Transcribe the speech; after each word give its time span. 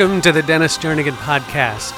Welcome 0.00 0.22
to 0.22 0.32
the 0.32 0.42
Dennis 0.42 0.78
Jernigan 0.78 1.12
Podcast. 1.12 1.92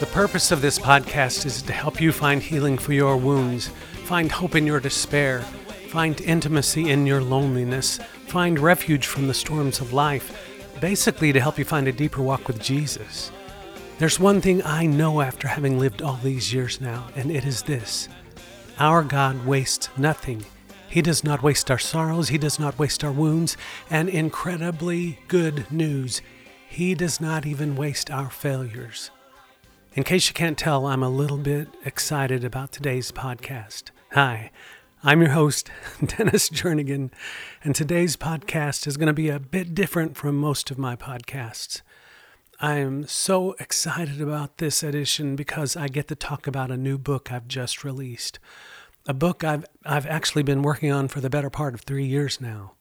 The 0.00 0.06
purpose 0.06 0.50
of 0.50 0.62
this 0.62 0.78
podcast 0.78 1.44
is 1.44 1.60
to 1.60 1.74
help 1.74 2.00
you 2.00 2.10
find 2.10 2.42
healing 2.42 2.78
for 2.78 2.94
your 2.94 3.18
wounds, 3.18 3.68
find 4.06 4.32
hope 4.32 4.54
in 4.54 4.64
your 4.64 4.80
despair, 4.80 5.42
find 5.90 6.18
intimacy 6.22 6.88
in 6.88 7.04
your 7.04 7.20
loneliness, 7.20 7.98
find 8.28 8.58
refuge 8.58 9.04
from 9.04 9.26
the 9.26 9.34
storms 9.34 9.78
of 9.78 9.92
life, 9.92 10.80
basically 10.80 11.30
to 11.34 11.38
help 11.38 11.58
you 11.58 11.66
find 11.66 11.86
a 11.86 11.92
deeper 11.92 12.22
walk 12.22 12.48
with 12.48 12.62
Jesus. 12.62 13.30
There's 13.98 14.18
one 14.18 14.40
thing 14.40 14.62
I 14.62 14.86
know 14.86 15.20
after 15.20 15.48
having 15.48 15.78
lived 15.78 16.00
all 16.00 16.18
these 16.22 16.54
years 16.54 16.80
now, 16.80 17.08
and 17.14 17.30
it 17.30 17.44
is 17.44 17.64
this 17.64 18.08
Our 18.78 19.04
God 19.04 19.44
wastes 19.44 19.90
nothing. 19.98 20.46
He 20.88 21.02
does 21.02 21.22
not 21.22 21.42
waste 21.42 21.70
our 21.70 21.78
sorrows, 21.78 22.30
He 22.30 22.38
does 22.38 22.58
not 22.58 22.78
waste 22.78 23.04
our 23.04 23.12
wounds, 23.12 23.58
and 23.90 24.08
incredibly 24.08 25.18
good 25.28 25.70
news. 25.70 26.22
He 26.70 26.94
does 26.94 27.18
not 27.18 27.46
even 27.46 27.76
waste 27.76 28.10
our 28.10 28.28
failures. 28.28 29.10
In 29.94 30.04
case 30.04 30.28
you 30.28 30.34
can't 30.34 30.58
tell, 30.58 30.86
I'm 30.86 31.02
a 31.02 31.08
little 31.08 31.38
bit 31.38 31.68
excited 31.84 32.44
about 32.44 32.72
today's 32.72 33.10
podcast. 33.10 33.84
Hi, 34.12 34.50
I'm 35.02 35.22
your 35.22 35.30
host, 35.30 35.70
Dennis 36.04 36.50
Jernigan, 36.50 37.10
and 37.64 37.74
today's 37.74 38.16
podcast 38.16 38.86
is 38.86 38.98
going 38.98 39.08
to 39.08 39.14
be 39.14 39.30
a 39.30 39.40
bit 39.40 39.74
different 39.74 40.16
from 40.16 40.36
most 40.36 40.70
of 40.70 40.76
my 40.76 40.94
podcasts. 40.94 41.80
I 42.60 42.74
am 42.74 43.06
so 43.06 43.56
excited 43.58 44.20
about 44.20 44.58
this 44.58 44.82
edition 44.82 45.36
because 45.36 45.74
I 45.74 45.88
get 45.88 46.06
to 46.08 46.14
talk 46.14 46.46
about 46.46 46.70
a 46.70 46.76
new 46.76 46.98
book 46.98 47.32
I've 47.32 47.48
just 47.48 47.82
released. 47.82 48.38
A 49.06 49.14
book 49.14 49.42
I've, 49.42 49.64
I've 49.86 50.06
actually 50.06 50.42
been 50.42 50.62
working 50.62 50.92
on 50.92 51.08
for 51.08 51.22
the 51.22 51.30
better 51.30 51.50
part 51.50 51.72
of 51.72 51.80
three 51.80 52.06
years 52.06 52.42
now. 52.42 52.74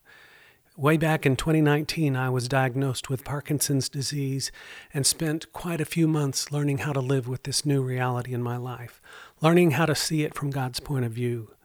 Way 0.80 0.98
back 0.98 1.26
in 1.26 1.36
2019, 1.36 2.16
I 2.16 2.30
was 2.30 2.48
diagnosed 2.48 3.10
with 3.10 3.24
Parkinson's 3.24 3.90
disease 3.90 4.52
and 4.94 5.08
spent 5.08 5.52
quite 5.52 5.82
a 5.82 5.86
few 5.86 6.08
months 6.08 6.52
learning 6.52 6.78
how 6.78 6.94
to 6.94 7.00
live 7.00 7.28
with 7.28 7.42
this 7.42 7.66
new 7.66 7.82
reality 7.82 8.32
in 8.32 8.44
my 8.44 8.58
life, 8.58 9.02
learning 9.42 9.72
how 9.72 9.88
to 9.88 9.96
see 9.96 10.22
it 10.22 10.36
from 10.36 10.52
God's 10.52 10.80
point 10.80 11.04
of 11.04 11.12
view. 11.12 11.56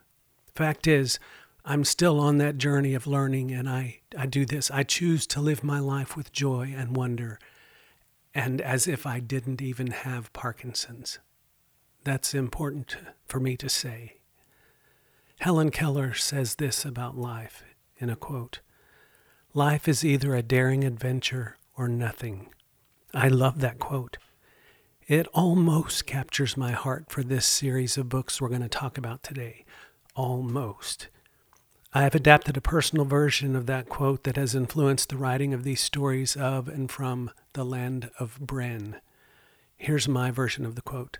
Fact 0.55 0.87
is, 0.87 1.19
I'm 1.63 1.85
still 1.85 2.19
on 2.21 2.39
that 2.39 2.57
journey 2.57 2.95
of 2.95 3.07
learning, 3.07 3.53
and 3.53 3.69
I, 3.69 4.01
I 4.17 4.25
do 4.25 4.47
this. 4.47 4.71
I 4.71 4.83
choose 4.83 5.27
to 5.27 5.43
live 5.43 5.63
my 5.63 5.79
life 5.79 6.17
with 6.17 6.33
joy 6.33 6.73
and 6.75 6.97
wonder, 6.97 7.39
and 8.35 8.63
as 8.63 8.87
if 8.87 9.05
I 9.05 9.21
didn't 9.21 9.61
even 9.61 9.89
have 9.89 10.33
Parkinson's. 10.33 11.19
That's 12.03 12.33
important 12.33 12.97
for 13.27 13.41
me 13.41 13.59
to 13.59 13.69
say. 13.69 14.21
Helen 15.41 15.71
Keller 15.71 16.15
says 16.15 16.55
this 16.55 16.87
about 16.87 17.19
life 17.19 17.63
in 17.99 18.09
a 18.09 18.17
quote. 18.17 18.61
Life 19.55 19.87
is 19.87 20.03
either 20.03 20.35
a 20.35 20.43
daring 20.43 20.83
adventure 20.83 21.59
or 21.77 21.87
nothing. 21.87 22.49
I 23.13 23.29
love 23.29 23.61
that 23.61 23.79
quote. 23.79 24.17
It 25.07 25.27
almost 25.35 26.07
captures 26.07 26.57
my 26.57 26.71
heart 26.73 27.11
for 27.11 27.23
this 27.23 27.45
series 27.45 27.99
of 27.99 28.09
books 28.09 28.41
we're 28.41 28.49
going 28.49 28.63
to 28.63 28.69
talk 28.71 28.97
about 28.97 29.23
today. 29.23 29.67
Almost. 30.17 31.09
I 31.93 32.05
have 32.05 32.15
adapted 32.15 32.57
a 32.57 32.63
personal 32.63 33.05
version 33.05 33.55
of 33.55 33.67
that 33.67 33.91
quote 33.91 34.25
that 34.25 34.37
has 34.37 34.55
influenced 34.55 35.11
the 35.11 35.19
writing 35.19 35.53
of 35.53 35.65
these 35.65 35.83
stories 35.83 36.35
of 36.35 36.67
and 36.67 36.91
from 36.91 37.31
the 37.53 37.65
land 37.65 38.11
of 38.19 38.39
Bren. 38.41 39.01
Here's 39.77 40.09
my 40.09 40.31
version 40.31 40.65
of 40.65 40.77
the 40.77 40.83
quote 40.83 41.19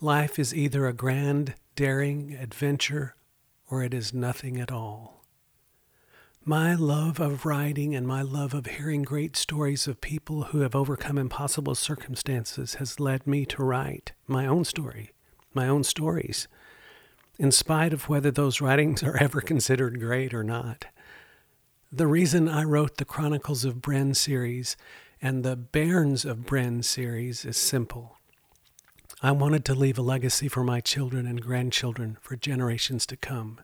Life 0.00 0.36
is 0.36 0.52
either 0.52 0.88
a 0.88 0.92
grand, 0.92 1.54
daring 1.76 2.34
adventure 2.34 3.14
or 3.70 3.84
it 3.84 3.94
is 3.94 4.12
nothing 4.12 4.60
at 4.60 4.72
all. 4.72 5.21
My 6.44 6.74
love 6.74 7.20
of 7.20 7.46
writing 7.46 7.94
and 7.94 8.04
my 8.04 8.22
love 8.22 8.52
of 8.52 8.66
hearing 8.66 9.02
great 9.02 9.36
stories 9.36 9.86
of 9.86 10.00
people 10.00 10.42
who 10.42 10.58
have 10.62 10.74
overcome 10.74 11.16
impossible 11.16 11.76
circumstances 11.76 12.74
has 12.74 12.98
led 12.98 13.28
me 13.28 13.46
to 13.46 13.62
write 13.62 14.10
my 14.26 14.44
own 14.48 14.64
story, 14.64 15.12
my 15.54 15.68
own 15.68 15.84
stories, 15.84 16.48
in 17.38 17.52
spite 17.52 17.92
of 17.92 18.08
whether 18.08 18.32
those 18.32 18.60
writings 18.60 19.04
are 19.04 19.16
ever 19.18 19.40
considered 19.40 20.00
great 20.00 20.34
or 20.34 20.42
not. 20.42 20.86
The 21.92 22.08
reason 22.08 22.48
I 22.48 22.64
wrote 22.64 22.96
the 22.96 23.04
Chronicles 23.04 23.64
of 23.64 23.76
Bren 23.76 24.16
series 24.16 24.76
and 25.20 25.44
the 25.44 25.56
Bairns 25.56 26.24
of 26.24 26.38
Bren 26.38 26.82
series 26.82 27.44
is 27.44 27.56
simple. 27.56 28.16
I 29.22 29.30
wanted 29.30 29.64
to 29.66 29.76
leave 29.76 29.96
a 29.96 30.02
legacy 30.02 30.48
for 30.48 30.64
my 30.64 30.80
children 30.80 31.24
and 31.24 31.40
grandchildren 31.40 32.18
for 32.20 32.34
generations 32.34 33.06
to 33.06 33.16
come. 33.16 33.60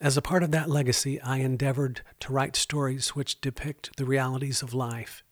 As 0.00 0.16
a 0.16 0.22
part 0.22 0.42
of 0.42 0.50
that 0.50 0.68
legacy, 0.68 1.20
I 1.20 1.38
endeavored 1.38 2.02
to 2.20 2.32
write 2.32 2.56
stories 2.56 3.10
which 3.10 3.40
depict 3.40 3.96
the 3.96 4.04
realities 4.04 4.62
of 4.62 4.74
life 4.74 5.22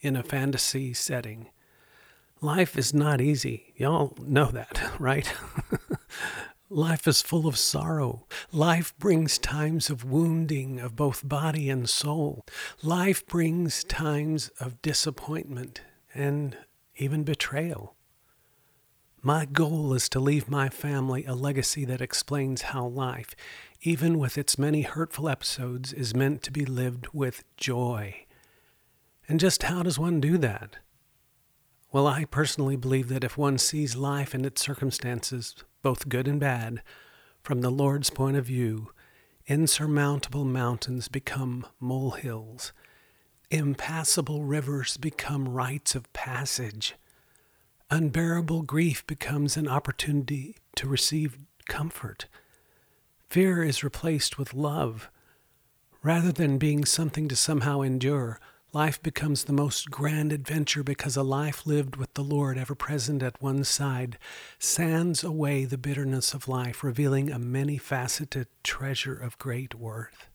in 0.00 0.16
a 0.16 0.22
fantasy 0.22 0.94
setting. 0.94 1.48
Life 2.40 2.78
is 2.78 2.94
not 2.94 3.20
easy. 3.20 3.74
Y'all 3.76 4.16
know 4.20 4.46
that, 4.46 4.80
right? 4.98 5.32
Life 6.72 7.08
is 7.08 7.20
full 7.20 7.48
of 7.48 7.58
sorrow. 7.58 8.26
Life 8.52 8.94
brings 8.96 9.38
times 9.38 9.90
of 9.90 10.04
wounding 10.04 10.78
of 10.78 10.94
both 10.94 11.28
body 11.28 11.68
and 11.68 11.90
soul. 11.90 12.46
Life 12.80 13.26
brings 13.26 13.82
times 13.82 14.50
of 14.60 14.80
disappointment 14.80 15.80
and 16.14 16.56
even 16.94 17.24
betrayal. 17.24 17.96
My 19.20 19.46
goal 19.46 19.92
is 19.94 20.08
to 20.10 20.20
leave 20.20 20.48
my 20.48 20.68
family 20.68 21.24
a 21.24 21.34
legacy 21.34 21.84
that 21.86 22.00
explains 22.00 22.62
how 22.62 22.86
life, 22.86 23.34
even 23.82 24.18
with 24.18 24.36
its 24.36 24.58
many 24.58 24.82
hurtful 24.82 25.28
episodes, 25.28 25.92
is 25.92 26.14
meant 26.14 26.42
to 26.42 26.50
be 26.50 26.66
lived 26.66 27.08
with 27.12 27.44
joy. 27.56 28.26
And 29.26 29.40
just 29.40 29.62
how 29.62 29.82
does 29.82 29.98
one 29.98 30.20
do 30.20 30.36
that? 30.38 30.76
Well, 31.92 32.06
I 32.06 32.24
personally 32.24 32.76
believe 32.76 33.08
that 33.08 33.24
if 33.24 33.38
one 33.38 33.58
sees 33.58 33.96
life 33.96 34.34
and 34.34 34.44
its 34.44 34.60
circumstances, 34.60 35.54
both 35.82 36.08
good 36.08 36.28
and 36.28 36.38
bad, 36.38 36.82
from 37.42 37.62
the 37.62 37.70
Lord's 37.70 38.10
point 38.10 38.36
of 38.36 38.46
view, 38.46 38.92
insurmountable 39.46 40.44
mountains 40.44 41.08
become 41.08 41.66
molehills, 41.80 42.72
impassable 43.50 44.44
rivers 44.44 44.96
become 44.98 45.48
rites 45.48 45.94
of 45.94 46.12
passage, 46.12 46.94
unbearable 47.90 48.62
grief 48.62 49.04
becomes 49.06 49.56
an 49.56 49.66
opportunity 49.66 50.56
to 50.76 50.86
receive 50.86 51.38
comfort 51.66 52.26
Fear 53.30 53.62
is 53.62 53.84
replaced 53.84 54.38
with 54.38 54.54
love. 54.54 55.08
Rather 56.02 56.32
than 56.32 56.58
being 56.58 56.84
something 56.84 57.28
to 57.28 57.36
somehow 57.36 57.80
endure, 57.80 58.40
life 58.72 59.00
becomes 59.00 59.44
the 59.44 59.52
most 59.52 59.88
grand 59.88 60.32
adventure 60.32 60.82
because 60.82 61.16
a 61.16 61.22
life 61.22 61.64
lived 61.64 61.94
with 61.94 62.12
the 62.14 62.24
Lord 62.24 62.58
ever 62.58 62.74
present 62.74 63.22
at 63.22 63.40
one's 63.40 63.68
side 63.68 64.18
sands 64.58 65.22
away 65.22 65.64
the 65.64 65.78
bitterness 65.78 66.34
of 66.34 66.48
life, 66.48 66.82
revealing 66.82 67.30
a 67.30 67.38
many 67.38 67.78
faceted 67.78 68.48
treasure 68.64 69.14
of 69.14 69.38
great 69.38 69.76
worth. 69.76 70.26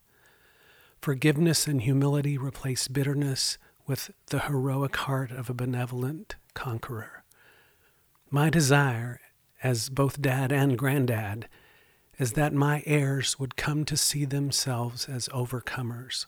Forgiveness 1.01 1.67
and 1.67 1.81
humility 1.81 2.38
replace 2.38 2.88
bitterness 2.88 3.57
with 3.85 4.12
the 4.27 4.39
heroic 4.39 4.95
heart 4.95 5.31
of 5.31 5.50
a 5.50 5.53
benevolent 5.53 6.38
conqueror. 6.53 7.25
My 8.31 8.50
desire, 8.50 9.19
as 9.62 9.89
both 9.89 10.22
dad 10.22 10.53
and 10.53 10.77
granddad, 10.77 11.50
is 12.18 12.34
that 12.34 12.53
my 12.53 12.84
heirs 12.86 13.40
would 13.40 13.56
come 13.56 13.86
to 13.86 13.98
see 13.98 14.26
themselves 14.26 15.08
as 15.09 15.28
overcomers. 15.30 16.25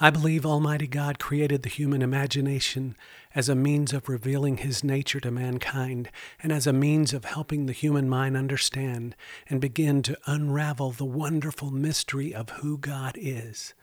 I 0.00 0.10
believe 0.10 0.46
Almighty 0.46 0.86
God 0.86 1.18
created 1.18 1.62
the 1.62 1.68
human 1.68 2.02
imagination 2.02 2.96
as 3.34 3.48
a 3.48 3.54
means 3.54 3.92
of 3.92 4.08
revealing 4.08 4.58
His 4.58 4.84
nature 4.84 5.20
to 5.20 5.30
mankind 5.30 6.10
and 6.42 6.52
as 6.52 6.66
a 6.66 6.72
means 6.72 7.12
of 7.12 7.24
helping 7.24 7.66
the 7.66 7.72
human 7.72 8.08
mind 8.08 8.36
understand 8.36 9.16
and 9.48 9.60
begin 9.60 10.02
to 10.02 10.18
unravel 10.26 10.92
the 10.92 11.04
wonderful 11.04 11.70
mystery 11.70 12.34
of 12.34 12.50
who 12.50 12.78
God 12.78 13.16
is. 13.16 13.74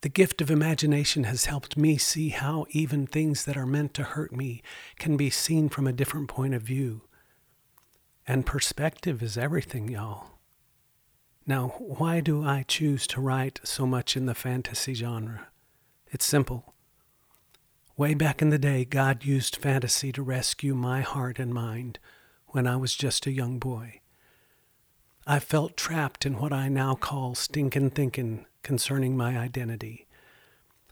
The 0.00 0.08
gift 0.08 0.42
of 0.42 0.50
imagination 0.50 1.24
has 1.24 1.46
helped 1.46 1.78
me 1.78 1.96
see 1.96 2.28
how 2.30 2.66
even 2.70 3.06
things 3.06 3.44
that 3.44 3.56
are 3.56 3.66
meant 3.66 3.94
to 3.94 4.02
hurt 4.02 4.32
me 4.32 4.62
can 4.98 5.16
be 5.16 5.30
seen 5.30 5.68
from 5.68 5.86
a 5.86 5.92
different 5.92 6.28
point 6.28 6.52
of 6.54 6.62
view 6.62 7.02
and 8.26 8.46
perspective 8.46 9.22
is 9.22 9.36
everything, 9.36 9.88
y'all. 9.88 10.30
Now, 11.46 11.74
why 11.78 12.20
do 12.20 12.42
I 12.42 12.64
choose 12.66 13.06
to 13.08 13.20
write 13.20 13.60
so 13.64 13.86
much 13.86 14.16
in 14.16 14.26
the 14.26 14.34
fantasy 14.34 14.94
genre? 14.94 15.48
It's 16.10 16.24
simple. 16.24 16.74
Way 17.96 18.14
back 18.14 18.40
in 18.40 18.50
the 18.50 18.58
day, 18.58 18.84
God 18.84 19.24
used 19.24 19.56
fantasy 19.56 20.10
to 20.12 20.22
rescue 20.22 20.74
my 20.74 21.02
heart 21.02 21.38
and 21.38 21.52
mind 21.52 21.98
when 22.48 22.66
I 22.66 22.76
was 22.76 22.94
just 22.94 23.26
a 23.26 23.32
young 23.32 23.58
boy. 23.58 24.00
I 25.26 25.38
felt 25.38 25.76
trapped 25.76 26.26
in 26.26 26.38
what 26.38 26.52
I 26.52 26.68
now 26.68 26.94
call 26.94 27.34
stinkin' 27.34 27.90
thinkin' 27.90 28.46
concerning 28.62 29.16
my 29.16 29.38
identity. 29.38 30.06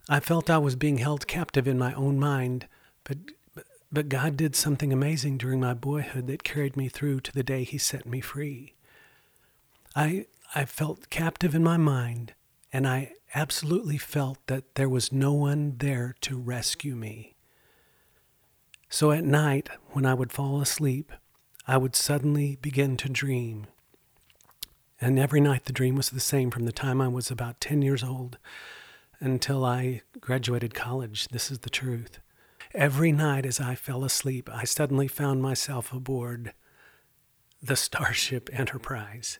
I 0.07 0.19
felt 0.19 0.49
I 0.49 0.57
was 0.59 0.75
being 0.75 0.97
held 0.97 1.27
captive 1.27 1.67
in 1.67 1.77
my 1.77 1.93
own 1.93 2.19
mind, 2.19 2.67
but 3.03 3.17
but 3.93 4.09
God 4.09 4.35
did 4.35 4.55
something 4.55 4.91
amazing 4.91 5.37
during 5.37 5.59
my 5.59 5.75
boyhood 5.75 6.25
that 6.25 6.43
carried 6.43 6.75
me 6.75 6.89
through 6.89 7.19
to 7.21 7.31
the 7.31 7.43
day 7.43 7.63
He 7.63 7.77
set 7.77 8.07
me 8.07 8.21
free. 8.21 8.73
I, 9.95 10.25
I 10.55 10.65
felt 10.65 11.11
captive 11.11 11.53
in 11.53 11.63
my 11.63 11.77
mind 11.77 12.33
and 12.73 12.87
I 12.87 13.13
absolutely 13.35 13.99
felt 13.99 14.39
that 14.47 14.73
there 14.73 14.89
was 14.89 15.11
no 15.11 15.31
one 15.31 15.75
there 15.77 16.15
to 16.21 16.39
rescue 16.39 16.95
me. 16.95 17.35
So 18.89 19.11
at 19.11 19.23
night, 19.23 19.69
when 19.91 20.07
I 20.07 20.15
would 20.15 20.31
fall 20.31 20.59
asleep, 20.59 21.11
I 21.67 21.77
would 21.77 21.95
suddenly 21.95 22.57
begin 22.61 22.97
to 22.97 23.09
dream. 23.09 23.67
And 24.99 25.19
every 25.19 25.39
night 25.39 25.65
the 25.65 25.73
dream 25.73 25.95
was 25.95 26.09
the 26.09 26.19
same 26.19 26.49
from 26.49 26.65
the 26.65 26.71
time 26.71 26.99
I 26.99 27.07
was 27.07 27.29
about 27.29 27.61
10 27.61 27.83
years 27.83 28.03
old 28.03 28.39
until 29.19 29.63
I 29.63 30.01
graduated 30.19 30.73
college. 30.73 31.27
This 31.27 31.51
is 31.51 31.59
the 31.59 31.69
truth. 31.69 32.19
Every 32.73 33.11
night 33.11 33.45
as 33.45 33.59
I 33.59 33.75
fell 33.75 34.03
asleep, 34.03 34.49
I 34.51 34.63
suddenly 34.63 35.07
found 35.07 35.43
myself 35.43 35.93
aboard 35.93 36.53
the 37.61 37.75
Starship 37.75 38.49
Enterprise. 38.51 39.37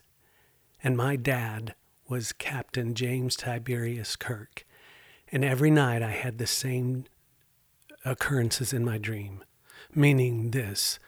And 0.84 0.96
my 0.96 1.16
dad 1.16 1.74
was 2.08 2.32
Captain 2.32 2.94
James 2.94 3.34
Tiberius 3.34 4.14
Kirk. 4.14 4.64
And 5.32 5.44
every 5.44 5.70
night 5.72 6.00
I 6.00 6.12
had 6.12 6.38
the 6.38 6.46
same 6.46 7.06
occurrences 8.04 8.72
in 8.72 8.84
my 8.84 8.98
dream, 8.98 9.42
meaning 9.92 10.52
this 10.52 11.00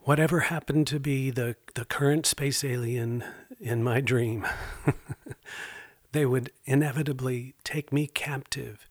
whatever 0.00 0.40
happened 0.40 0.86
to 0.88 1.00
be 1.00 1.30
the, 1.30 1.56
the 1.74 1.86
current 1.86 2.26
space 2.26 2.62
alien 2.64 3.24
in 3.58 3.82
my 3.82 4.02
dream, 4.02 4.46
they 6.12 6.26
would 6.26 6.50
inevitably 6.66 7.54
take 7.64 7.92
me 7.92 8.06
captive. 8.06 8.86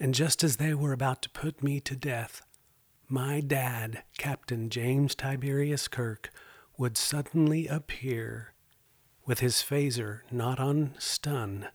And 0.00 0.14
just 0.14 0.42
as 0.42 0.56
they 0.56 0.72
were 0.72 0.94
about 0.94 1.20
to 1.22 1.30
put 1.30 1.62
me 1.62 1.78
to 1.80 1.94
death, 1.94 2.40
my 3.06 3.40
dad, 3.40 4.02
Captain 4.16 4.70
James 4.70 5.14
Tiberius 5.14 5.88
Kirk, 5.88 6.30
would 6.78 6.96
suddenly 6.96 7.66
appear 7.66 8.54
with 9.26 9.40
his 9.40 9.56
phaser 9.56 10.20
not 10.30 10.58
on 10.58 10.94
stun, 10.98 11.68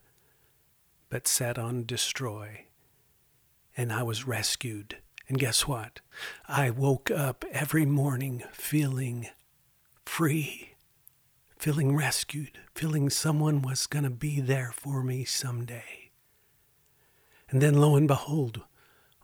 but 1.08 1.28
set 1.28 1.56
on 1.56 1.86
destroy. 1.86 2.66
And 3.76 3.92
I 3.92 4.02
was 4.02 4.26
rescued. 4.26 4.96
And 5.28 5.38
guess 5.38 5.68
what? 5.68 6.00
I 6.48 6.70
woke 6.70 7.12
up 7.12 7.44
every 7.52 7.86
morning 7.86 8.42
feeling 8.50 9.28
free, 10.04 10.74
feeling 11.58 11.96
rescued, 11.96 12.58
feeling 12.74 13.08
someone 13.08 13.62
was 13.62 13.86
going 13.86 14.04
to 14.04 14.10
be 14.10 14.40
there 14.40 14.72
for 14.72 15.04
me 15.04 15.24
someday. 15.24 16.05
And 17.48 17.60
then 17.62 17.74
lo 17.74 17.96
and 17.96 18.08
behold, 18.08 18.62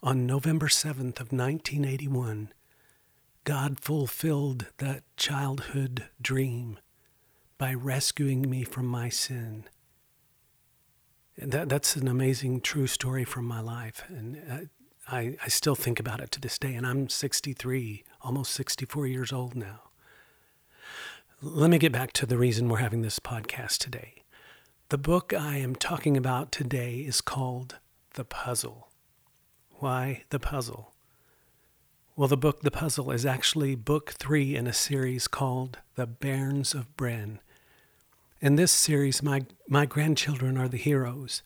on 0.02 0.26
November 0.26 0.68
7th 0.68 1.20
of 1.20 1.32
1981, 1.32 2.52
God 3.44 3.80
fulfilled 3.80 4.66
that 4.78 5.02
childhood 5.16 6.08
dream 6.20 6.78
by 7.58 7.74
rescuing 7.74 8.48
me 8.48 8.62
from 8.64 8.86
my 8.86 9.08
sin. 9.08 9.64
And 11.36 11.50
that, 11.52 11.68
that's 11.68 11.96
an 11.96 12.06
amazing 12.06 12.60
true 12.60 12.86
story 12.86 13.24
from 13.24 13.44
my 13.44 13.60
life. 13.60 14.04
And 14.08 14.68
I, 15.08 15.36
I 15.42 15.48
still 15.48 15.74
think 15.74 15.98
about 15.98 16.20
it 16.20 16.30
to 16.32 16.40
this 16.40 16.58
day, 16.58 16.74
and 16.74 16.86
I'm 16.86 17.08
63, 17.08 18.04
almost 18.20 18.52
64 18.52 19.06
years 19.06 19.32
old 19.32 19.56
now. 19.56 19.90
Let 21.40 21.70
me 21.70 21.78
get 21.78 21.90
back 21.90 22.12
to 22.14 22.26
the 22.26 22.38
reason 22.38 22.68
we're 22.68 22.78
having 22.78 23.02
this 23.02 23.18
podcast 23.18 23.78
today. 23.78 24.22
The 24.90 24.98
book 24.98 25.32
I 25.32 25.56
am 25.56 25.74
talking 25.74 26.16
about 26.16 26.52
today 26.52 26.98
is 26.98 27.20
called 27.20 27.78
The 28.14 28.24
Puzzle. 28.24 28.88
Why 29.78 30.24
The 30.28 30.38
Puzzle? 30.38 30.92
Well, 32.14 32.28
the 32.28 32.36
book 32.36 32.60
The 32.60 32.70
Puzzle 32.70 33.10
is 33.10 33.24
actually 33.24 33.74
book 33.74 34.10
three 34.10 34.54
in 34.54 34.66
a 34.66 34.72
series 34.74 35.26
called 35.26 35.78
The 35.94 36.06
Bairns 36.06 36.74
of 36.74 36.94
Bren. 36.94 37.38
In 38.40 38.56
this 38.56 38.70
series, 38.70 39.22
my, 39.22 39.46
my 39.66 39.86
grandchildren 39.86 40.58
are 40.58 40.68
the 40.68 40.76
heroes. 40.76 41.42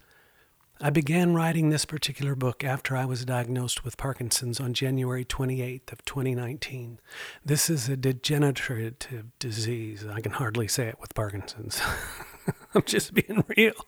I 0.80 0.90
began 0.90 1.34
writing 1.34 1.70
this 1.70 1.84
particular 1.84 2.34
book 2.34 2.64
after 2.64 2.96
I 2.96 3.04
was 3.04 3.24
diagnosed 3.24 3.84
with 3.84 3.96
Parkinson's 3.96 4.58
on 4.58 4.74
January 4.74 5.24
28th 5.24 5.92
of 5.92 6.04
2019. 6.04 6.98
This 7.44 7.70
is 7.70 7.88
a 7.88 7.96
degenerative 7.96 9.26
disease. 9.38 10.04
I 10.04 10.20
can 10.20 10.32
hardly 10.32 10.66
say 10.66 10.88
it 10.88 11.00
with 11.00 11.14
Parkinson's. 11.14 11.80
I'm 12.74 12.82
just 12.82 13.14
being 13.14 13.44
real. 13.56 13.86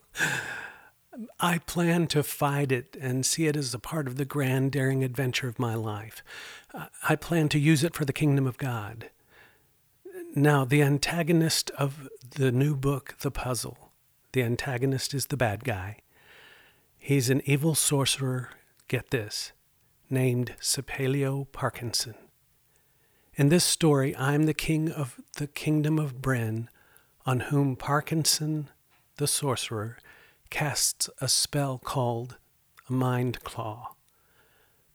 I 1.40 1.58
plan 1.58 2.06
to 2.08 2.22
fight 2.22 2.70
it 2.70 2.96
and 3.00 3.24
see 3.24 3.46
it 3.46 3.56
as 3.56 3.74
a 3.74 3.78
part 3.78 4.06
of 4.06 4.16
the 4.16 4.24
grand, 4.24 4.72
daring 4.72 5.02
adventure 5.02 5.48
of 5.48 5.58
my 5.58 5.74
life. 5.74 6.22
Uh, 6.72 6.86
I 7.08 7.16
plan 7.16 7.48
to 7.50 7.58
use 7.58 7.82
it 7.82 7.94
for 7.94 8.04
the 8.04 8.12
kingdom 8.12 8.46
of 8.46 8.58
God. 8.58 9.10
Now, 10.34 10.64
the 10.64 10.82
antagonist 10.82 11.70
of 11.72 12.08
the 12.36 12.52
new 12.52 12.76
book, 12.76 13.16
The 13.20 13.30
Puzzle, 13.30 13.90
the 14.32 14.42
antagonist 14.42 15.14
is 15.14 15.26
the 15.26 15.36
bad 15.36 15.64
guy 15.64 15.98
He's 16.98 17.30
an 17.30 17.42
evil 17.46 17.74
sorcerer, 17.74 18.50
get 18.88 19.10
this, 19.10 19.52
named 20.10 20.54
Sepeleo 20.60 21.46
Parkinson. 21.52 22.14
In 23.34 23.48
this 23.48 23.64
story, 23.64 24.14
I'm 24.16 24.44
the 24.44 24.52
king 24.52 24.90
of 24.90 25.20
the 25.36 25.46
kingdom 25.46 25.98
of 25.98 26.16
Bren, 26.20 26.66
on 27.24 27.40
whom 27.40 27.76
Parkinson, 27.76 28.68
the 29.16 29.28
sorcerer, 29.28 29.96
casts 30.50 31.08
a 31.20 31.28
spell 31.28 31.78
called 31.78 32.36
mind 32.88 33.42
claw. 33.44 33.94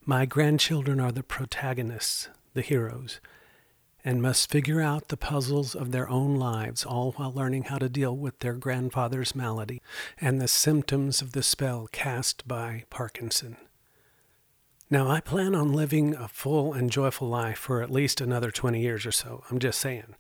My 0.06 0.26
grandchildren 0.26 1.00
are 1.00 1.12
the 1.12 1.24
protagonists, 1.24 2.30
the 2.54 2.62
heroes, 2.62 3.20
and 4.04 4.22
must 4.22 4.50
figure 4.50 4.82
out 4.82 5.08
the 5.08 5.18
puzzles 5.18 5.76
of 5.76 5.92
their 5.92 6.10
own 6.10 6.36
lives, 6.36 6.86
all 6.86 7.14
while 7.14 7.32
learning 7.32 7.64
how 7.64 7.78
to 7.78 7.88
deal 7.88 8.16
with 8.16 8.40
their 8.40 8.56
grandfather's 8.56 9.34
malady 9.34 9.82
and 10.20 10.42
the 10.42 10.48
symptoms 10.48 11.22
of 11.22 11.32
the 11.32 11.44
spell 11.44 11.88
cast 11.92 12.46
by 12.48 12.84
Parkinson. 12.90 13.56
Now, 14.90 15.10
I 15.10 15.22
plan 15.22 15.56
on 15.56 15.72
living 15.72 16.16
a 16.16 16.28
full 16.28 16.74
and 16.74 16.92
joyful 16.92 17.30
life 17.30 17.58
for 17.58 17.82
at 17.82 17.90
least 17.90 18.20
another 18.20 18.52
20 18.52 18.82
years 18.82 19.06
or 19.06 19.12
so. 19.12 19.44
I'm 19.50 19.60
just 19.60 19.80
saying. 19.80 20.16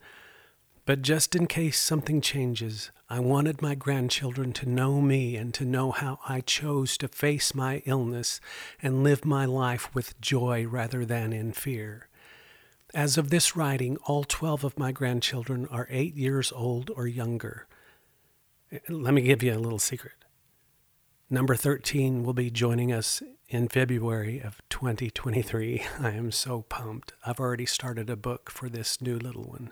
But 0.85 1.01
just 1.01 1.33
in 1.33 1.47
case 1.47 1.79
something 1.79 2.19
changes, 2.19 2.91
I 3.09 3.19
wanted 3.19 3.61
my 3.61 3.73
grandchildren 3.73 4.51
to 4.53 4.67
know 4.67 4.99
me 4.99 5.37
and 5.37 5.53
to 5.53 5.63
know 5.63 5.91
how 5.91 6.19
I 6.27 6.41
chose 6.41 6.97
to 6.97 7.07
face 7.07 7.55
my 7.55 7.81
illness 7.85 8.41
and 8.81 9.03
live 9.03 9.23
my 9.23 9.45
life 9.45 9.93
with 9.95 10.19
joy 10.19 10.65
rather 10.65 11.05
than 11.05 11.31
in 11.31 11.53
fear. 11.53 12.09
As 12.93 13.17
of 13.17 13.29
this 13.29 13.55
writing, 13.55 13.97
all 14.05 14.25
12 14.25 14.65
of 14.65 14.77
my 14.77 14.91
grandchildren 14.91 15.67
are 15.71 15.87
eight 15.89 16.15
years 16.15 16.51
old 16.51 16.91
or 16.95 17.07
younger. 17.07 17.65
Let 18.89 19.13
me 19.13 19.21
give 19.21 19.41
you 19.41 19.53
a 19.53 19.59
little 19.59 19.79
secret. 19.79 20.13
Number 21.29 21.55
13 21.55 22.23
will 22.23 22.33
be 22.33 22.51
joining 22.51 22.91
us 22.91 23.23
in 23.47 23.69
February 23.69 24.39
of 24.39 24.61
2023. 24.69 25.83
I 25.99 26.11
am 26.11 26.31
so 26.31 26.63
pumped. 26.63 27.13
I've 27.25 27.39
already 27.39 27.65
started 27.65 28.09
a 28.09 28.17
book 28.17 28.51
for 28.51 28.67
this 28.67 29.01
new 29.01 29.17
little 29.17 29.43
one. 29.43 29.71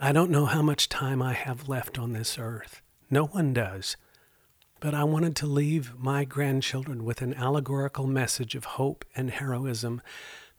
I 0.00 0.12
don't 0.12 0.30
know 0.30 0.46
how 0.46 0.62
much 0.62 0.88
time 0.88 1.20
I 1.20 1.34
have 1.34 1.68
left 1.68 1.98
on 1.98 2.12
this 2.12 2.38
earth. 2.38 2.80
No 3.10 3.26
one 3.26 3.52
does. 3.52 3.96
But 4.80 4.94
I 4.94 5.04
wanted 5.04 5.36
to 5.36 5.46
leave 5.46 5.96
my 5.96 6.24
grandchildren 6.24 7.04
with 7.04 7.22
an 7.22 7.34
allegorical 7.34 8.06
message 8.06 8.54
of 8.54 8.64
hope 8.64 9.04
and 9.14 9.30
heroism 9.30 10.00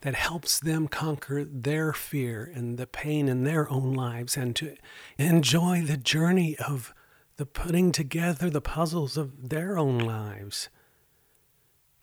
that 0.00 0.14
helps 0.14 0.60
them 0.60 0.86
conquer 0.86 1.44
their 1.44 1.92
fear 1.92 2.50
and 2.54 2.78
the 2.78 2.86
pain 2.86 3.28
in 3.28 3.44
their 3.44 3.70
own 3.70 3.92
lives 3.92 4.36
and 4.36 4.54
to 4.56 4.76
enjoy 5.18 5.82
the 5.82 5.96
journey 5.96 6.56
of 6.58 6.94
the 7.36 7.46
putting 7.46 7.90
together 7.90 8.48
the 8.48 8.60
puzzles 8.60 9.16
of 9.16 9.48
their 9.50 9.76
own 9.76 9.98
lives. 9.98 10.68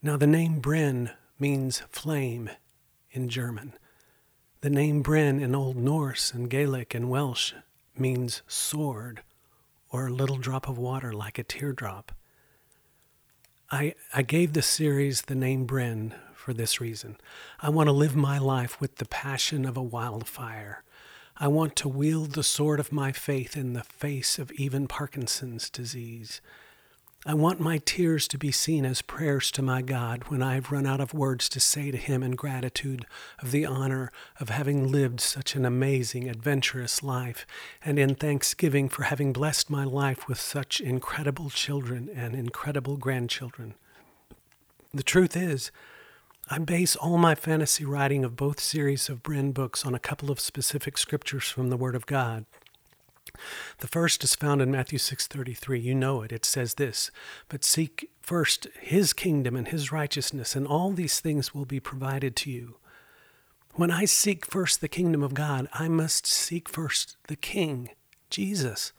Now, 0.02 0.18
the 0.18 0.28
name 0.28 0.62
Bren 0.62 1.12
means 1.40 1.84
flame 1.90 2.50
in 3.12 3.30
German. 3.30 3.74
The 4.62 4.70
name 4.70 5.02
Bryn 5.02 5.40
in 5.40 5.56
Old 5.56 5.76
Norse 5.76 6.32
and 6.36 6.48
Gaelic 6.48 6.94
and 6.94 7.10
Welsh 7.10 7.54
means 7.98 8.44
sword 8.48 9.24
or 9.90 10.06
a 10.06 10.14
little 10.14 10.38
drop 10.38 10.70
of 10.70 10.78
water 10.78 11.12
like 11.12 11.40
a 11.40 11.44
teardrop. 11.44 12.12
I, 13.72 13.96
I 14.14 14.22
gave 14.22 14.54
the 14.54 14.62
series 14.62 15.24
the 15.24 15.34
name 15.34 15.66
Bren 15.66 16.14
for 16.36 16.54
this 16.54 16.80
reason. 16.80 17.18
I 17.60 17.72
want 17.72 17.88
to 17.88 17.92
live 17.92 18.16
my 18.16 18.38
life 18.38 18.80
with 18.80 18.98
the 18.98 19.06
passion 19.06 19.66
of 19.66 19.78
a 19.78 19.82
wildfire. 19.82 20.84
I 21.38 21.48
want 21.48 21.76
to 21.78 21.90
wield 21.90 22.34
the 22.34 22.44
sword 22.44 22.80
of 22.80 22.92
my 22.92 23.12
faith 23.12 23.58
in 23.58 23.74
the 23.74 23.84
face 23.84 24.38
of 24.38 24.52
even 24.52 24.88
Parkinson's 24.88 25.72
disease. 25.72 26.40
I 27.24 27.36
want 27.36 27.60
my 27.60 27.78
tears 27.78 28.28
to 28.30 28.38
be 28.40 28.52
seen 28.52 28.84
as 28.84 29.04
prayers 29.04 29.52
to 29.52 29.62
my 29.62 29.84
God 29.84 30.24
when 30.30 30.42
I 30.42 30.56
have 30.56 30.72
run 30.72 30.88
out 30.88 31.00
of 31.00 31.14
words 31.14 31.50
to 31.50 31.60
say 31.60 31.92
to 31.92 31.98
Him 31.98 32.24
in 32.24 32.32
gratitude 32.32 33.06
of 33.38 33.52
the 33.52 33.64
honor 33.64 34.12
of 34.40 34.50
having 34.50 34.92
lived 34.92 35.22
such 35.22 35.56
an 35.56 35.64
amazing, 35.64 36.28
adventurous 36.28 37.04
life, 37.04 37.46
and 37.86 38.00
in 38.00 38.16
thanksgiving 38.16 38.90
for 38.90 39.04
having 39.04 39.34
blessed 39.34 39.70
my 39.70 39.84
life 39.84 40.28
with 40.28 40.40
such 40.40 40.82
incredible 40.82 41.52
children 41.52 42.10
and 42.10 42.34
incredible 42.34 42.98
grandchildren. 42.98 43.76
The 44.92 45.04
truth 45.04 45.38
is, 45.38 45.70
I 46.50 46.58
base 46.58 46.96
all 46.96 47.20
my 47.20 47.36
fantasy 47.36 47.86
writing 47.86 48.26
of 48.26 48.36
both 48.36 48.60
series 48.60 49.10
of 49.10 49.22
Bren 49.22 49.54
books 49.54 49.86
on 49.86 49.94
a 49.94 50.00
couple 50.00 50.32
of 50.32 50.40
specific 50.40 50.98
scriptures 50.98 51.50
from 51.50 51.70
the 51.70 51.78
Word 51.78 51.96
of 51.96 52.08
God. 52.08 52.46
The 53.80 53.88
first 53.88 54.24
is 54.24 54.36
found 54.36 54.62
in 54.62 54.72
Matthew 54.72 55.00
6:33. 55.00 55.80
You 55.80 55.96
know 55.96 56.22
it. 56.22 56.32
It 56.32 56.46
says 56.46 56.76
this, 56.76 57.12
"But 57.50 57.64
seek 57.64 58.10
first 58.22 58.68
his 58.80 59.14
kingdom 59.14 59.56
and 59.56 59.68
his 59.68 59.92
righteousness, 59.92 60.56
and 60.56 60.68
all 60.68 60.92
these 60.92 61.20
things 61.20 61.54
will 61.54 61.66
be 61.66 61.80
provided 61.80 62.36
to 62.38 62.52
you." 62.52 62.78
When 63.74 63.92
I 63.92 64.06
seek 64.06 64.46
first 64.46 64.82
the 64.82 64.88
kingdom 64.88 65.24
of 65.24 65.34
God, 65.34 65.68
I 65.74 65.88
must 65.88 66.28
seek 66.28 66.68
first 66.68 67.16
the 67.28 67.38
king, 67.38 67.90
Jesus. 68.30 68.92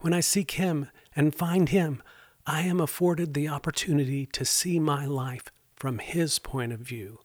When 0.00 0.14
I 0.14 0.20
seek 0.20 0.52
him 0.52 0.90
and 1.16 1.34
find 1.34 1.68
him, 1.68 2.02
I 2.46 2.62
am 2.62 2.80
afforded 2.80 3.34
the 3.34 3.48
opportunity 3.48 4.26
to 4.26 4.44
see 4.44 4.78
my 4.78 5.04
life 5.04 5.50
from 5.76 5.98
his 5.98 6.38
point 6.38 6.72
of 6.72 6.80
view. 6.80 7.20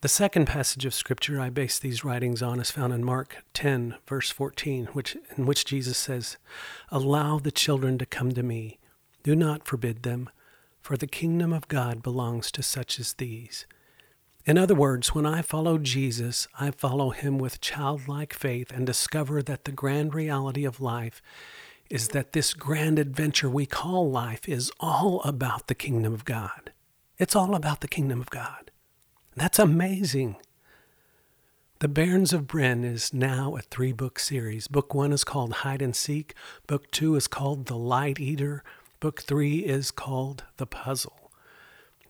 The 0.00 0.08
second 0.08 0.46
passage 0.46 0.84
of 0.84 0.94
scripture 0.94 1.40
I 1.40 1.50
base 1.50 1.76
these 1.76 2.04
writings 2.04 2.40
on 2.40 2.60
is 2.60 2.70
found 2.70 2.92
in 2.92 3.02
Mark 3.02 3.38
10, 3.52 3.96
verse 4.06 4.30
14, 4.30 4.86
which, 4.92 5.16
in 5.36 5.44
which 5.44 5.64
Jesus 5.64 5.98
says, 5.98 6.36
Allow 6.92 7.40
the 7.40 7.50
children 7.50 7.98
to 7.98 8.06
come 8.06 8.30
to 8.34 8.44
me. 8.44 8.78
Do 9.24 9.34
not 9.34 9.66
forbid 9.66 10.04
them, 10.04 10.30
for 10.80 10.96
the 10.96 11.08
kingdom 11.08 11.52
of 11.52 11.66
God 11.66 12.00
belongs 12.00 12.52
to 12.52 12.62
such 12.62 13.00
as 13.00 13.14
these. 13.14 13.66
In 14.46 14.56
other 14.56 14.76
words, 14.76 15.16
when 15.16 15.26
I 15.26 15.42
follow 15.42 15.78
Jesus, 15.78 16.46
I 16.60 16.70
follow 16.70 17.10
him 17.10 17.36
with 17.36 17.60
childlike 17.60 18.32
faith 18.32 18.70
and 18.70 18.86
discover 18.86 19.42
that 19.42 19.64
the 19.64 19.72
grand 19.72 20.14
reality 20.14 20.64
of 20.64 20.80
life 20.80 21.20
is 21.90 22.08
that 22.10 22.34
this 22.34 22.54
grand 22.54 23.00
adventure 23.00 23.50
we 23.50 23.66
call 23.66 24.08
life 24.08 24.48
is 24.48 24.70
all 24.78 25.20
about 25.22 25.66
the 25.66 25.74
kingdom 25.74 26.14
of 26.14 26.24
God. 26.24 26.70
It's 27.18 27.34
all 27.34 27.56
about 27.56 27.80
the 27.80 27.88
kingdom 27.88 28.20
of 28.20 28.30
God. 28.30 28.70
That's 29.38 29.60
amazing. 29.60 30.34
The 31.78 31.86
Bairns 31.86 32.32
of 32.32 32.48
Bren 32.48 32.84
is 32.84 33.14
now 33.14 33.54
a 33.56 33.62
three 33.62 33.92
book 33.92 34.18
series. 34.18 34.66
Book 34.66 34.94
one 34.94 35.12
is 35.12 35.22
called 35.22 35.52
Hide 35.52 35.80
and 35.80 35.94
Seek, 35.94 36.34
book 36.66 36.90
two 36.90 37.14
is 37.14 37.28
called 37.28 37.66
The 37.66 37.76
Light 37.76 38.18
Eater, 38.18 38.64
book 38.98 39.22
three 39.22 39.58
is 39.58 39.92
called 39.92 40.42
The 40.56 40.66
Puzzle. 40.66 41.30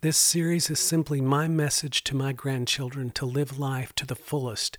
This 0.00 0.16
series 0.16 0.70
is 0.70 0.80
simply 0.80 1.20
my 1.20 1.49
message 1.49 2.02
to 2.04 2.16
my 2.16 2.32
grandchildren 2.32 3.11
to 3.11 3.26
live 3.26 3.58
life 3.58 3.94
to 3.97 4.06
the 4.06 4.16
fullest 4.16 4.78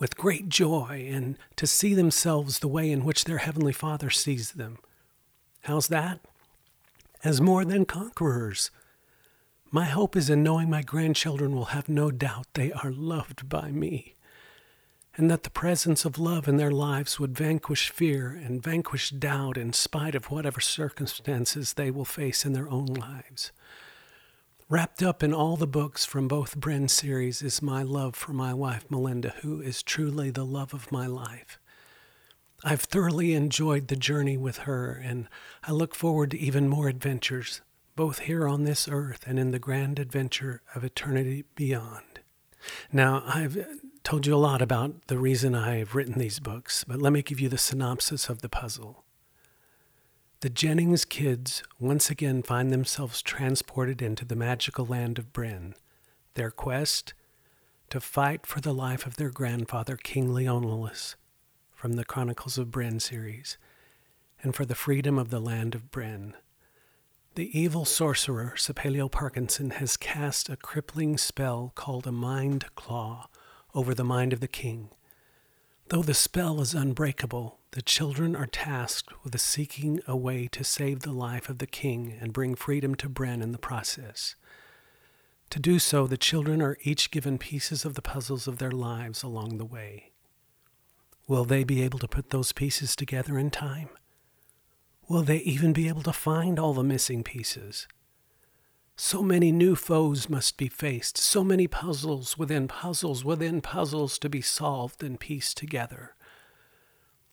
with 0.00 0.16
great 0.16 0.48
joy 0.48 1.08
and 1.08 1.38
to 1.54 1.64
see 1.64 1.94
themselves 1.94 2.58
the 2.58 2.66
way 2.66 2.90
in 2.90 3.04
which 3.04 3.22
their 3.24 3.38
Heavenly 3.38 3.72
Father 3.72 4.10
sees 4.10 4.52
them. 4.52 4.78
How's 5.62 5.86
that? 5.88 6.18
As 7.22 7.40
more 7.40 7.64
than 7.64 7.84
conquerors 7.84 8.72
my 9.74 9.86
hope 9.86 10.14
is 10.14 10.30
in 10.30 10.40
knowing 10.40 10.70
my 10.70 10.82
grandchildren 10.82 11.52
will 11.52 11.64
have 11.64 11.88
no 11.88 12.12
doubt 12.12 12.46
they 12.54 12.70
are 12.70 12.92
loved 12.92 13.48
by 13.48 13.72
me, 13.72 14.14
and 15.16 15.28
that 15.28 15.42
the 15.42 15.50
presence 15.50 16.04
of 16.04 16.16
love 16.16 16.46
in 16.46 16.58
their 16.58 16.70
lives 16.70 17.18
would 17.18 17.36
vanquish 17.36 17.90
fear 17.90 18.28
and 18.28 18.62
vanquish 18.62 19.10
doubt 19.10 19.56
in 19.56 19.72
spite 19.72 20.14
of 20.14 20.30
whatever 20.30 20.60
circumstances 20.60 21.72
they 21.72 21.90
will 21.90 22.04
face 22.04 22.46
in 22.46 22.52
their 22.52 22.70
own 22.70 22.86
lives. 22.86 23.50
Wrapped 24.68 25.02
up 25.02 25.24
in 25.24 25.34
all 25.34 25.56
the 25.56 25.66
books 25.66 26.04
from 26.04 26.28
both 26.28 26.60
Bren 26.60 26.88
series 26.88 27.42
is 27.42 27.60
my 27.60 27.82
love 27.82 28.14
for 28.14 28.32
my 28.32 28.54
wife 28.54 28.88
Melinda, 28.88 29.34
who 29.42 29.60
is 29.60 29.82
truly 29.82 30.30
the 30.30 30.46
love 30.46 30.72
of 30.72 30.92
my 30.92 31.08
life. 31.08 31.58
I've 32.62 32.82
thoroughly 32.82 33.34
enjoyed 33.34 33.88
the 33.88 33.96
journey 33.96 34.36
with 34.36 34.58
her, 34.58 34.92
and 34.92 35.26
I 35.64 35.72
look 35.72 35.96
forward 35.96 36.30
to 36.30 36.38
even 36.38 36.68
more 36.68 36.86
adventures 36.86 37.60
both 37.96 38.20
here 38.20 38.48
on 38.48 38.64
this 38.64 38.88
earth 38.88 39.24
and 39.26 39.38
in 39.38 39.50
the 39.50 39.58
grand 39.58 39.98
adventure 39.98 40.62
of 40.74 40.84
eternity 40.84 41.44
beyond. 41.54 42.20
Now, 42.92 43.22
I've 43.26 43.66
told 44.02 44.26
you 44.26 44.34
a 44.34 44.36
lot 44.36 44.62
about 44.62 45.06
the 45.06 45.18
reason 45.18 45.54
I've 45.54 45.94
written 45.94 46.18
these 46.18 46.40
books, 46.40 46.84
but 46.84 47.00
let 47.00 47.12
me 47.12 47.22
give 47.22 47.40
you 47.40 47.48
the 47.48 47.58
synopsis 47.58 48.28
of 48.28 48.42
the 48.42 48.48
puzzle. 48.48 49.04
The 50.40 50.50
Jennings 50.50 51.04
kids 51.04 51.62
once 51.78 52.10
again 52.10 52.42
find 52.42 52.70
themselves 52.70 53.22
transported 53.22 54.02
into 54.02 54.24
the 54.24 54.36
magical 54.36 54.84
land 54.84 55.18
of 55.18 55.32
Bren. 55.32 55.74
Their 56.34 56.50
quest? 56.50 57.14
To 57.90 58.00
fight 58.00 58.44
for 58.44 58.60
the 58.60 58.74
life 58.74 59.06
of 59.06 59.16
their 59.16 59.30
grandfather, 59.30 59.96
King 59.96 60.30
Leonelus, 60.30 61.14
from 61.72 61.94
the 61.94 62.04
Chronicles 62.04 62.58
of 62.58 62.68
Bren 62.68 63.00
series, 63.00 63.56
and 64.42 64.54
for 64.54 64.64
the 64.64 64.74
freedom 64.74 65.18
of 65.18 65.30
the 65.30 65.40
land 65.40 65.74
of 65.74 65.90
Bren. 65.90 66.34
The 67.36 67.58
evil 67.58 67.84
sorcerer, 67.84 68.54
Sepeleo 68.56 69.10
Parkinson, 69.10 69.70
has 69.70 69.96
cast 69.96 70.48
a 70.48 70.56
crippling 70.56 71.18
spell 71.18 71.72
called 71.74 72.06
a 72.06 72.12
Mind 72.12 72.66
Claw 72.76 73.28
over 73.74 73.92
the 73.92 74.04
mind 74.04 74.32
of 74.32 74.38
the 74.38 74.46
king. 74.46 74.90
Though 75.88 76.04
the 76.04 76.14
spell 76.14 76.60
is 76.60 76.74
unbreakable, 76.74 77.58
the 77.72 77.82
children 77.82 78.36
are 78.36 78.46
tasked 78.46 79.12
with 79.24 79.38
seeking 79.40 79.98
a 80.06 80.16
way 80.16 80.46
to 80.52 80.62
save 80.62 81.00
the 81.00 81.10
life 81.12 81.48
of 81.48 81.58
the 81.58 81.66
king 81.66 82.16
and 82.20 82.32
bring 82.32 82.54
freedom 82.54 82.94
to 82.96 83.08
Bren 83.08 83.42
in 83.42 83.50
the 83.50 83.58
process. 83.58 84.36
To 85.50 85.58
do 85.58 85.80
so, 85.80 86.06
the 86.06 86.16
children 86.16 86.62
are 86.62 86.78
each 86.84 87.10
given 87.10 87.38
pieces 87.38 87.84
of 87.84 87.94
the 87.94 88.02
puzzles 88.02 88.46
of 88.46 88.58
their 88.58 88.70
lives 88.70 89.24
along 89.24 89.58
the 89.58 89.64
way. 89.64 90.12
Will 91.26 91.44
they 91.44 91.64
be 91.64 91.82
able 91.82 91.98
to 91.98 92.06
put 92.06 92.30
those 92.30 92.52
pieces 92.52 92.94
together 92.94 93.36
in 93.36 93.50
time? 93.50 93.88
Will 95.06 95.22
they 95.22 95.38
even 95.38 95.72
be 95.72 95.88
able 95.88 96.02
to 96.02 96.12
find 96.12 96.58
all 96.58 96.72
the 96.72 96.82
missing 96.82 97.22
pieces? 97.22 97.86
So 98.96 99.22
many 99.22 99.52
new 99.52 99.74
foes 99.74 100.30
must 100.30 100.56
be 100.56 100.68
faced, 100.68 101.18
so 101.18 101.44
many 101.44 101.66
puzzles 101.66 102.38
within 102.38 102.68
puzzles 102.68 103.24
within 103.24 103.60
puzzles 103.60 104.18
to 104.20 104.28
be 104.28 104.40
solved 104.40 105.02
and 105.02 105.18
pieced 105.18 105.56
together. 105.56 106.14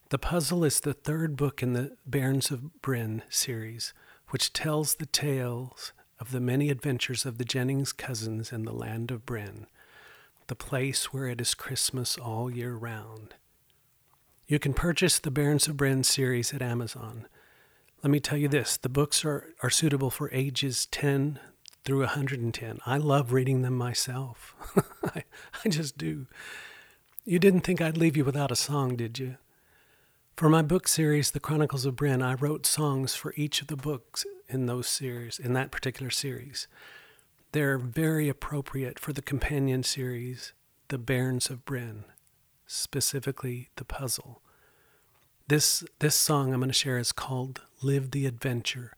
The 0.09 0.17
puzzle 0.17 0.65
is 0.65 0.79
the 0.79 0.93
third 0.93 1.37
book 1.37 1.63
in 1.63 1.73
the 1.73 1.95
Bairns 2.05 2.51
of 2.51 2.71
Bren 2.81 3.21
series, 3.29 3.93
which 4.29 4.51
tells 4.51 4.95
the 4.95 5.05
tales 5.05 5.93
of 6.19 6.31
the 6.31 6.41
many 6.41 6.69
adventures 6.69 7.25
of 7.25 7.37
the 7.37 7.45
Jennings 7.45 7.93
cousins 7.93 8.51
in 8.51 8.63
the 8.63 8.73
land 8.73 9.11
of 9.11 9.25
Bren, 9.25 9.67
the 10.47 10.55
place 10.55 11.13
where 11.13 11.27
it 11.27 11.39
is 11.39 11.53
Christmas 11.53 12.17
all 12.17 12.51
year 12.51 12.73
round. 12.73 13.35
You 14.47 14.59
can 14.59 14.73
purchase 14.73 15.19
the 15.19 15.31
Bairns 15.31 15.69
of 15.69 15.77
Bren 15.77 16.03
series 16.03 16.53
at 16.53 16.61
Amazon. 16.61 17.27
Let 18.03 18.09
me 18.09 18.19
tell 18.19 18.37
you 18.37 18.47
this 18.47 18.77
the 18.77 18.89
books 18.89 19.23
are, 19.23 19.53
are 19.61 19.69
suitable 19.69 20.09
for 20.09 20.31
ages 20.31 20.87
10 20.87 21.39
through 21.83 21.99
110. 21.99 22.79
I 22.85 22.97
love 22.97 23.31
reading 23.31 23.61
them 23.61 23.77
myself. 23.77 24.55
I, 25.03 25.23
I 25.63 25.69
just 25.69 25.97
do. 25.97 26.27
You 27.25 27.37
didn't 27.37 27.61
think 27.61 27.79
I'd 27.79 27.97
leave 27.97 28.17
you 28.17 28.25
without 28.25 28.51
a 28.51 28.55
song, 28.55 28.95
did 28.95 29.19
you? 29.19 29.37
For 30.35 30.49
my 30.49 30.63
book 30.63 30.87
series, 30.87 31.31
The 31.31 31.39
Chronicles 31.39 31.85
of 31.85 31.95
Bren, 31.95 32.23
I 32.23 32.33
wrote 32.33 32.65
songs 32.65 33.13
for 33.13 33.33
each 33.37 33.61
of 33.61 33.67
the 33.67 33.75
books 33.75 34.25
in 34.49 34.65
those 34.65 34.87
series, 34.87 35.37
in 35.37 35.53
that 35.53 35.69
particular 35.69 36.09
series. 36.09 36.67
They're 37.51 37.77
very 37.77 38.27
appropriate 38.27 38.97
for 38.97 39.13
the 39.13 39.21
companion 39.21 39.83
series, 39.83 40.53
The 40.87 40.97
Bairns 40.97 41.51
of 41.51 41.65
Bren, 41.65 42.05
specifically 42.65 43.69
the 43.75 43.85
puzzle. 43.85 44.40
This, 45.47 45.83
this 45.99 46.15
song 46.15 46.53
I'm 46.53 46.59
going 46.59 46.69
to 46.69 46.73
share 46.73 46.97
is 46.97 47.11
called 47.11 47.61
Live 47.81 48.11
the 48.11 48.25
Adventure 48.25 48.93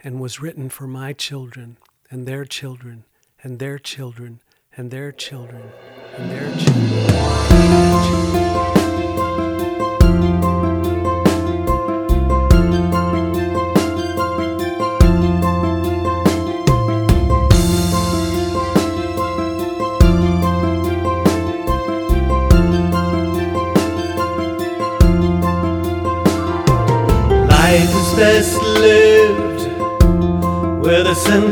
and 0.00 0.20
was 0.20 0.40
written 0.40 0.68
for 0.68 0.86
my 0.86 1.12
children 1.12 1.76
and 2.10 2.26
their 2.26 2.44
children 2.44 3.04
and 3.42 3.58
their 3.58 3.78
children 3.78 4.40
and 4.76 4.90
their 4.90 5.12
children 5.12 5.70
and 6.16 6.30
their 6.30 6.56
children. 6.56 7.93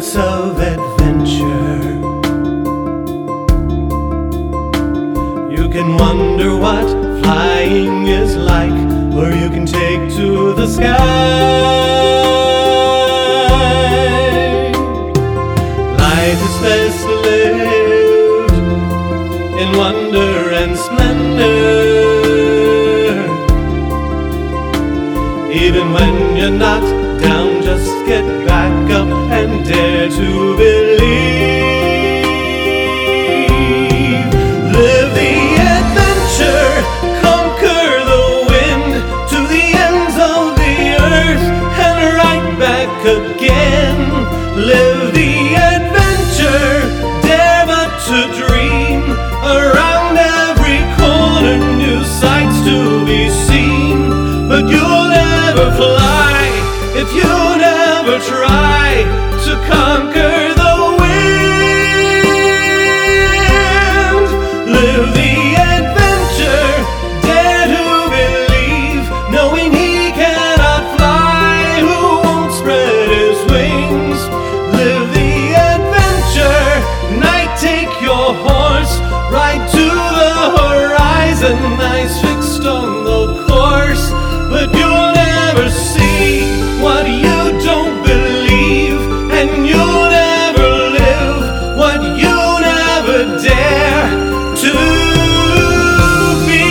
Sense 0.02 0.16
of 0.16 0.58
adventure. 0.58 2.00
You 5.50 5.68
can 5.68 5.96
wonder 5.96 6.56
what 6.56 6.88
flying 7.22 8.06
is 8.06 8.36
like, 8.36 8.72
or 9.14 9.30
you 9.30 9.48
can 9.50 9.66
take 9.66 10.10
to 10.16 10.54
the 10.54 10.66
sky. 10.66 10.92
Life 15.98 16.40
is 16.48 16.56
best 16.62 17.06
lived 17.06 18.52
in 19.60 19.76
wonder 19.76 20.50
and 20.60 20.76
splendor. 20.76 21.50
Even 25.52 25.92
when 25.92 26.36
you're 26.36 26.50
not 26.50 27.01
eyes 81.58 82.20
fixed 82.20 82.64
on 82.64 83.04
the 83.04 83.44
course, 83.46 84.10
but 84.50 84.72
you'll 84.74 85.12
never 85.12 85.70
see 85.70 86.42
what 86.80 87.06
you 87.08 87.58
don't 87.62 88.02
believe, 88.04 89.00
and 89.32 89.66
you'll 89.66 90.10
never 90.10 90.68
live 90.98 91.76
what 91.76 92.00
you 92.02 92.60
never 92.60 93.38
dare 93.42 94.08
to 94.62 94.72
be. 96.46 96.62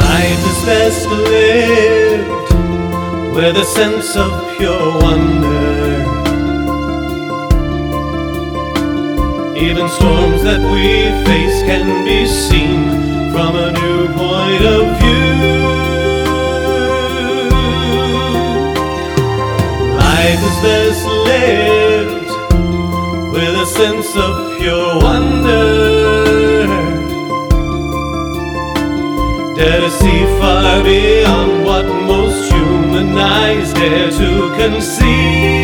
Life 0.00 0.42
is 0.50 0.60
best 0.64 1.08
lived 1.08 2.30
with 3.34 3.56
a 3.56 3.64
sense 3.64 4.16
of 4.16 4.43
point 14.08 14.64
of 14.64 14.84
view. 14.98 15.34
Life 19.96 20.42
is 20.50 20.58
best 20.64 21.04
lived 21.30 22.30
with 23.32 23.54
a 23.64 23.66
sense 23.66 24.10
of 24.16 24.58
pure 24.58 25.00
wonder. 25.00 26.66
Dare 29.56 29.80
to 29.80 29.90
see 29.90 30.24
far 30.38 30.82
beyond 30.82 31.64
what 31.64 31.86
most 31.86 32.52
human 32.52 33.16
eyes 33.16 33.72
dare 33.72 34.10
to 34.10 34.54
conceive. 34.56 35.63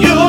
You'll 0.00 0.21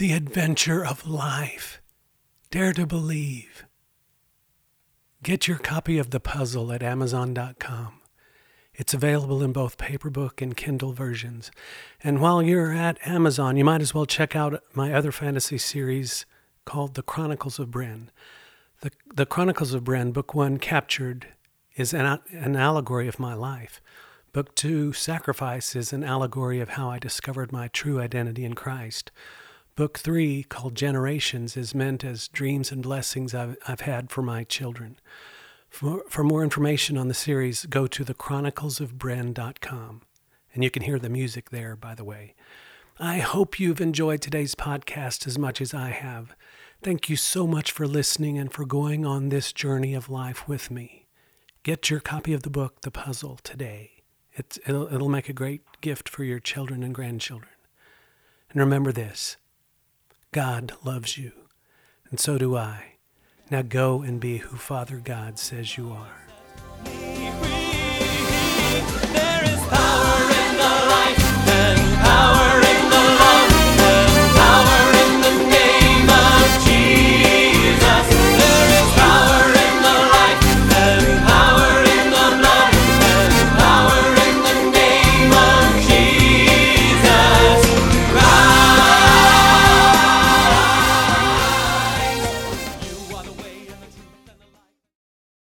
the 0.00 0.12
adventure 0.14 0.82
of 0.82 1.06
life. 1.06 1.82
Dare 2.50 2.72
to 2.72 2.86
believe. 2.86 3.66
Get 5.22 5.46
your 5.46 5.58
copy 5.58 5.98
of 5.98 6.08
The 6.08 6.18
Puzzle 6.18 6.72
at 6.72 6.82
Amazon.com. 6.82 8.00
It's 8.72 8.94
available 8.94 9.42
in 9.42 9.52
both 9.52 9.76
paperbook 9.76 10.40
and 10.40 10.56
Kindle 10.56 10.94
versions. 10.94 11.50
And 12.02 12.18
while 12.18 12.42
you're 12.42 12.72
at 12.72 12.96
Amazon, 13.06 13.58
you 13.58 13.64
might 13.66 13.82
as 13.82 13.92
well 13.92 14.06
check 14.06 14.34
out 14.34 14.62
my 14.72 14.90
other 14.94 15.12
fantasy 15.12 15.58
series 15.58 16.24
called 16.64 16.94
The 16.94 17.02
Chronicles 17.02 17.58
of 17.58 17.68
Bren. 17.68 18.06
The, 18.80 18.92
the 19.14 19.26
Chronicles 19.26 19.74
of 19.74 19.84
Bren, 19.84 20.14
Book 20.14 20.34
One, 20.34 20.56
Captured, 20.56 21.26
is 21.76 21.92
an, 21.92 22.20
an 22.30 22.56
allegory 22.56 23.06
of 23.06 23.18
my 23.18 23.34
life. 23.34 23.82
Book 24.32 24.54
Two, 24.54 24.94
Sacrifice, 24.94 25.76
is 25.76 25.92
an 25.92 26.04
allegory 26.04 26.58
of 26.58 26.70
how 26.70 26.88
I 26.88 26.98
discovered 26.98 27.52
my 27.52 27.68
true 27.68 28.00
identity 28.00 28.46
in 28.46 28.54
Christ. 28.54 29.10
Book 29.76 29.98
Three, 29.98 30.42
called 30.42 30.74
Generations, 30.74 31.56
is 31.56 31.74
meant 31.74 32.04
as 32.04 32.28
dreams 32.28 32.70
and 32.70 32.82
blessings 32.82 33.34
I've, 33.34 33.56
I've 33.66 33.80
had 33.80 34.10
for 34.10 34.22
my 34.22 34.44
children. 34.44 34.96
For, 35.68 36.02
for 36.08 36.24
more 36.24 36.42
information 36.42 36.98
on 36.98 37.08
the 37.08 37.14
series, 37.14 37.64
go 37.66 37.86
to 37.86 38.04
thechroniclesofbren.com. 38.04 40.02
And 40.52 40.64
you 40.64 40.70
can 40.70 40.82
hear 40.82 40.98
the 40.98 41.08
music 41.08 41.50
there, 41.50 41.76
by 41.76 41.94
the 41.94 42.04
way. 42.04 42.34
I 42.98 43.18
hope 43.18 43.58
you've 43.58 43.80
enjoyed 43.80 44.20
today's 44.20 44.54
podcast 44.54 45.26
as 45.26 45.38
much 45.38 45.60
as 45.60 45.72
I 45.72 45.90
have. 45.90 46.34
Thank 46.82 47.08
you 47.08 47.16
so 47.16 47.46
much 47.46 47.72
for 47.72 47.86
listening 47.86 48.36
and 48.36 48.52
for 48.52 48.66
going 48.66 49.06
on 49.06 49.28
this 49.28 49.52
journey 49.52 49.94
of 49.94 50.10
life 50.10 50.48
with 50.48 50.70
me. 50.70 51.06
Get 51.62 51.88
your 51.88 52.00
copy 52.00 52.32
of 52.32 52.42
the 52.42 52.50
book, 52.50 52.80
The 52.82 52.90
Puzzle, 52.90 53.38
today. 53.42 54.02
It's, 54.34 54.58
it'll, 54.66 54.92
it'll 54.92 55.08
make 55.08 55.28
a 55.28 55.34
great 55.34 55.62
gift 55.80 56.08
for 56.08 56.24
your 56.24 56.40
children 56.40 56.82
and 56.82 56.94
grandchildren. 56.94 57.52
And 58.50 58.60
remember 58.60 58.92
this 58.92 59.36
God 60.32 60.74
loves 60.84 61.18
you, 61.18 61.32
and 62.08 62.20
so 62.20 62.38
do 62.38 62.56
I. 62.56 62.98
Now 63.50 63.62
go 63.62 64.02
and 64.02 64.20
be 64.20 64.36
who 64.38 64.56
Father 64.56 64.98
God 64.98 65.40
says 65.40 65.76
you 65.76 65.90
are. 65.90 66.29